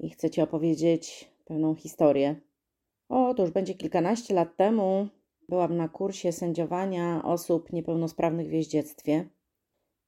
[0.00, 2.40] i chcę Ci opowiedzieć pewną historię.
[3.08, 5.08] O, to już będzie kilkanaście lat temu.
[5.48, 9.28] Byłam na kursie sędziowania osób niepełnosprawnych w jeździectwie.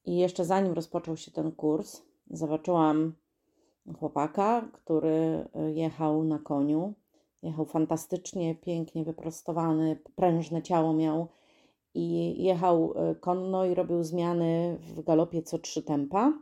[0.05, 3.15] I jeszcze zanim rozpoczął się ten kurs, zobaczyłam
[3.98, 6.95] chłopaka, który jechał na koniu.
[7.43, 11.29] Jechał fantastycznie, pięknie wyprostowany, prężne ciało miał
[11.95, 16.32] i jechał konno i robił zmiany w galopie co trzy tempa.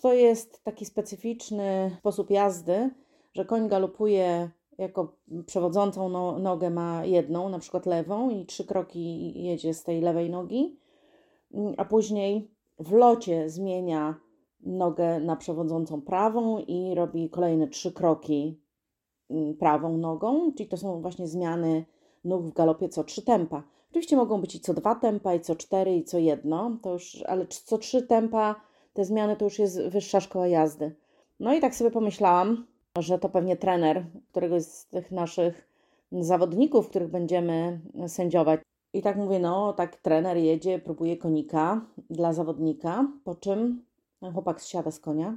[0.00, 2.90] To jest taki specyficzny sposób jazdy,
[3.34, 5.16] że koń galopuje jako
[5.46, 10.30] przewodzącą no, nogę ma jedną, na przykład lewą, i trzy kroki jedzie z tej lewej
[10.30, 10.78] nogi,
[11.76, 14.14] a później w locie zmienia
[14.60, 18.60] nogę na przewodzącą prawą i robi kolejne trzy kroki
[19.30, 21.84] mm, prawą nogą, czyli to są właśnie zmiany
[22.24, 23.62] nóg w galopie co trzy tempa.
[23.90, 27.22] Oczywiście mogą być i co dwa tempa, i co cztery, i co jedno, to już,
[27.26, 30.94] ale co trzy tempa te zmiany to już jest wyższa szkoła jazdy.
[31.40, 32.66] No i tak sobie pomyślałam,
[32.98, 35.68] że to pewnie trener któregoś z tych naszych
[36.12, 38.60] zawodników, których będziemy sędziować.
[38.92, 43.84] I tak mówię, no tak trener jedzie, próbuje konika dla zawodnika, po czym
[44.32, 45.36] chłopak zsiada z konia,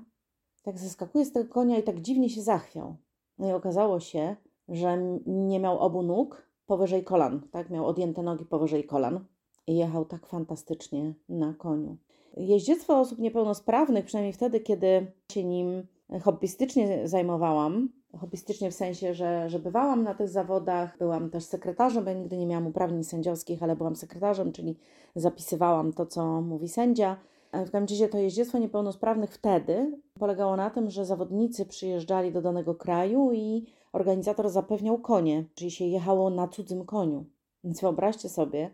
[0.64, 2.96] tak zeskakuje z tego konia i tak dziwnie się zachwiał.
[3.38, 4.36] No i okazało się,
[4.70, 7.70] że nie miał obu nóg powyżej kolan, tak?
[7.70, 9.26] Miał odjęte nogi powyżej kolan
[9.68, 11.98] i jechał tak fantastycznie na koniu.
[12.38, 15.88] Jeździectwo osób niepełnosprawnych, przynajmniej wtedy, kiedy się nim
[16.22, 22.14] hobbystycznie zajmowałam, hobbystycznie w sensie, że, że bywałam na tych zawodach, byłam też sekretarzem, bo
[22.14, 24.78] nigdy nie miałam uprawnień sędziowskich, ale byłam sekretarzem, czyli
[25.16, 27.18] zapisywałam to, co mówi sędzia.
[27.54, 32.76] W każdym razie to jeździectwo niepełnosprawnych wtedy polegało na tym, że zawodnicy przyjeżdżali do danego
[32.76, 37.26] kraju i organizator zapewniał konie, czyli się jechało na cudzym koniu.
[37.64, 38.70] Więc wyobraźcie sobie,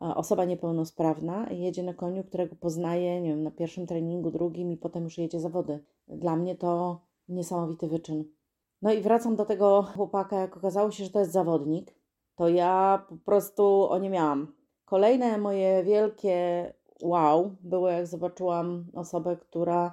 [0.00, 5.04] osoba niepełnosprawna jedzie na koniu, którego poznaje, nie wiem, na pierwszym treningu, drugim i potem
[5.04, 5.84] już jedzie zawody.
[6.08, 8.24] Dla mnie to niesamowity wyczyn.
[8.82, 11.94] No i wracam do tego chłopaka, jak okazało się, że to jest zawodnik,
[12.36, 14.52] to ja po prostu o nie miałam.
[14.84, 16.72] Kolejne moje wielkie
[17.02, 19.92] wow było, jak zobaczyłam osobę, która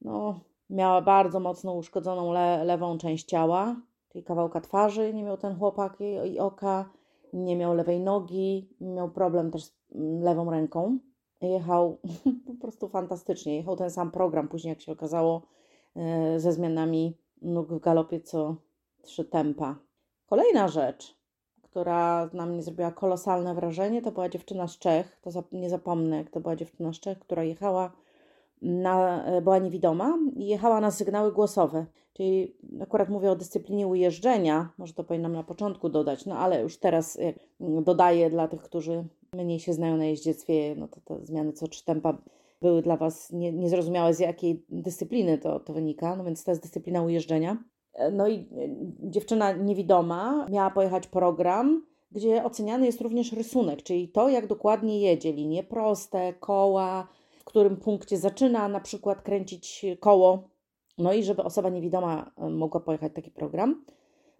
[0.00, 0.40] no,
[0.70, 3.76] miała bardzo mocno uszkodzoną le lewą część ciała,
[4.08, 6.90] czyli kawałka twarzy nie miał ten chłopak i, i oka,
[7.32, 10.98] nie miał lewej nogi, miał problem też z mm, lewą ręką.
[11.40, 11.98] Jechał
[12.46, 13.56] po prostu fantastycznie.
[13.56, 15.42] Jechał ten sam program, później jak się okazało,
[15.96, 18.56] e, ze zmianami nóg w galopie co
[19.02, 19.76] trzy tempa.
[20.26, 21.18] Kolejna rzecz,
[21.62, 25.20] która na mnie zrobiła kolosalne wrażenie, to była dziewczyna z Czech.
[25.22, 27.92] To nie zapomnę, jak to była dziewczyna z Czech, która jechała
[28.62, 31.86] na, e, była niewidoma i jechała na sygnały głosowe.
[32.12, 36.78] Czyli akurat mówię o dyscyplinie ujeżdżenia, może to powinnam na początku dodać, no ale już
[36.78, 37.18] teraz
[37.60, 41.84] dodaję dla tych, którzy mniej się znają na jeździectwie, no to te zmiany co trzy
[42.62, 46.62] były dla Was nie, niezrozumiałe, z jakiej dyscypliny to, to wynika, no więc to jest
[46.62, 47.64] dyscyplina ujeżdżenia.
[47.94, 48.46] E, no i e,
[49.10, 55.32] dziewczyna niewidoma miała pojechać program, gdzie oceniany jest również rysunek, czyli to, jak dokładnie jedzie,
[55.32, 57.08] linie proste, koła,
[57.48, 60.48] którym punkcie zaczyna na przykład kręcić koło,
[60.98, 63.84] no i żeby osoba niewidoma e, mogła pojechać taki program,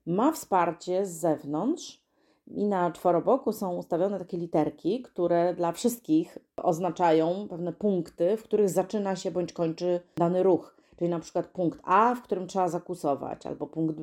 [0.06, 2.02] ma wsparcie z zewnątrz
[2.46, 8.68] i na czworoboku są ustawione takie literki, które dla wszystkich oznaczają pewne punkty, w których
[8.70, 10.76] zaczyna się bądź kończy dany ruch.
[10.96, 13.96] Czyli na przykład punkt A, w którym trzeba zakusować, albo punkt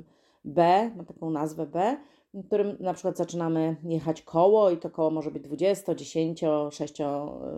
[0.46, 1.98] B, ma taką nazwę B,
[2.44, 6.42] którym na przykład zaczynamy jechać koło i to koło może być 20, 10,
[6.72, 6.98] 6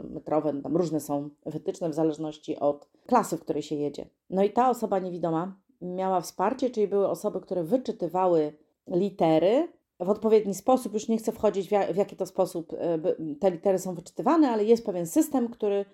[0.04, 4.06] metrowe, no tam różne są wytyczne w zależności od klasy, w której się jedzie.
[4.30, 8.54] No i ta osoba niewidoma miała wsparcie, czyli były osoby, które wyczytywały
[8.88, 9.68] litery
[10.00, 10.94] w odpowiedni sposób.
[10.94, 13.00] Już nie chcę wchodzić w, jaki to sposób e,
[13.40, 15.86] te litery są wyczytywane, ale jest pewien system, który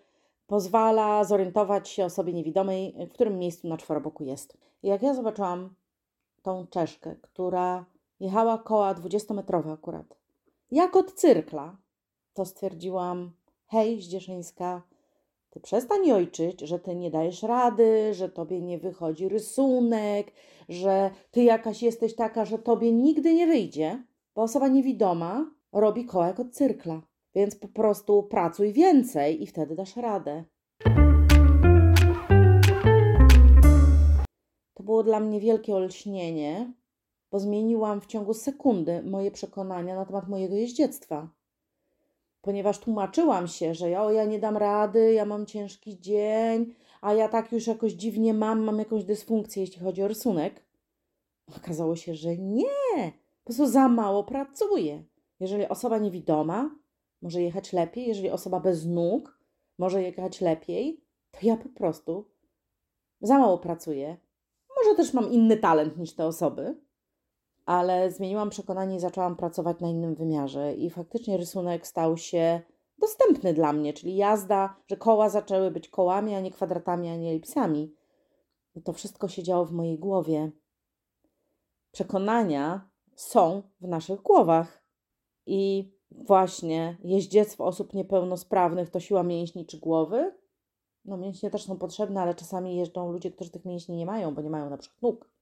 [0.47, 4.57] pozwala zorientować się osobie niewidomej, w którym miejscu na czworoboku jest.
[4.83, 5.75] I jak ja zobaczyłam
[6.41, 7.85] tą czeszkę, która
[8.19, 10.17] Jechała koła 20-metrowe akurat.
[10.71, 11.77] Jak od cyrkla.
[12.33, 13.31] To stwierdziłam,
[13.67, 14.81] hej, Zdzieszyńska,
[15.49, 20.31] ty przestań ojczyć, że ty nie dajesz rady, że tobie nie wychodzi rysunek,
[20.69, 24.03] że ty jakaś jesteś taka, że tobie nigdy nie wyjdzie,
[24.35, 27.01] bo osoba niewidoma robi koła jak od cyrkla.
[27.35, 30.43] Więc po prostu pracuj więcej i wtedy dasz radę.
[34.73, 36.73] To było dla mnie wielkie olśnienie,
[37.33, 41.29] bo zmieniłam w ciągu sekundy moje przekonania na temat mojego jeździectwa.
[42.41, 47.13] Ponieważ tłumaczyłam się, że ja, o, ja nie dam rady, ja mam ciężki dzień, a
[47.13, 50.65] ja tak już jakoś dziwnie mam, mam jakąś dysfunkcję, jeśli chodzi o rysunek.
[51.57, 55.03] Okazało się, że nie, po prostu za mało pracuję.
[55.39, 56.75] Jeżeli osoba niewidoma
[57.21, 59.39] może jechać lepiej, jeżeli osoba bez nóg
[59.77, 62.25] może jechać lepiej, to ja po prostu
[63.21, 64.17] za mało pracuję.
[64.77, 66.83] Może też mam inny talent niż te osoby,
[67.65, 70.73] ale zmieniłam przekonanie i zaczęłam pracować na innym wymiarze.
[70.73, 72.61] I faktycznie rysunek stał się
[72.97, 77.29] dostępny dla mnie, czyli jazda, że koła zaczęły być kołami, a nie kwadratami, a nie
[77.29, 77.95] elipsami.
[78.75, 80.51] I to wszystko się działo w mojej głowie.
[81.91, 84.83] Przekonania są w naszych głowach.
[85.45, 90.35] I właśnie jeździectwo osób niepełnosprawnych to siła mięśni czy głowy.
[91.05, 94.41] No mięśnie też są potrzebne, ale czasami jeżdżą ludzie, którzy tych mięśni nie mają, bo
[94.41, 95.32] nie mają na przykład nóg.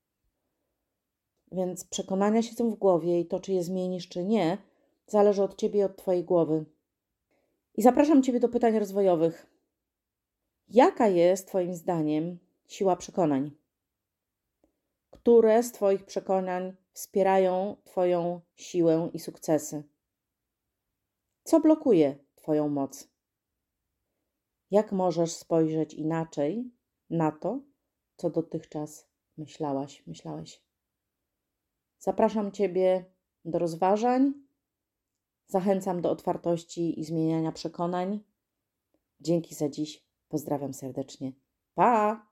[1.51, 4.57] Więc przekonania siedzą w głowie i to, czy je zmienisz, czy nie,
[5.07, 6.65] zależy od ciebie i od twojej głowy.
[7.75, 9.47] I zapraszam ciebie do pytań rozwojowych.
[10.69, 13.51] Jaka jest twoim zdaniem siła przekonań?
[15.11, 19.83] Które z twoich przekonań wspierają twoją siłę i sukcesy?
[21.43, 23.07] Co blokuje twoją moc?
[24.71, 26.71] Jak możesz spojrzeć inaczej
[27.09, 27.59] na to,
[28.17, 29.07] co dotychczas
[29.37, 30.70] myślałaś, myślałeś?
[32.03, 33.05] Zapraszam Ciebie
[33.45, 34.33] do rozważań.
[35.47, 38.19] Zachęcam do otwartości i zmieniania przekonań.
[39.19, 40.05] Dzięki za dziś.
[40.29, 41.31] Pozdrawiam serdecznie.
[41.75, 42.30] Pa!